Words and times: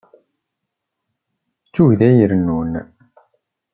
D 1.65 1.67
tuggdi 1.73 2.03
ay 2.09 2.17
irennun. 2.23 2.73